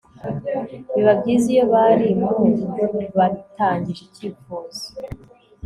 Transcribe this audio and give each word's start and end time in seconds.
biba 0.93 1.13
byiza 1.19 1.45
iyo 1.53 1.63
bari 1.73 2.07
mu 2.19 2.29
batangije 3.17 4.01
icyifuzo 4.09 4.85